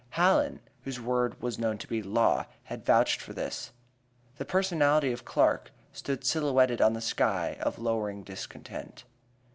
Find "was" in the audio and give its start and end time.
1.43-1.59